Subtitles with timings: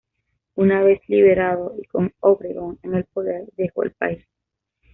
[0.55, 4.25] Una vez liberado y con Obregón en el poder dejó el país.